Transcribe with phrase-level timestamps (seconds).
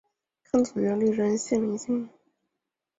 [0.45, 2.09] 康子元历任献陵令。